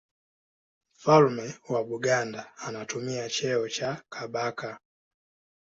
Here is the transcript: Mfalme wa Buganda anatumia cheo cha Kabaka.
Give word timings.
Mfalme 0.95 1.53
wa 1.69 1.83
Buganda 1.83 2.57
anatumia 2.57 3.29
cheo 3.29 3.69
cha 3.69 4.03
Kabaka. 4.09 4.79